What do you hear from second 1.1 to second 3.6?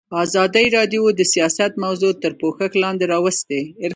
د سیاست موضوع تر پوښښ لاندې راوستې.